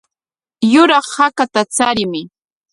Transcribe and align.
Yuraq 0.73 1.07
hakata 1.15 1.61
charimuy. 1.75 2.23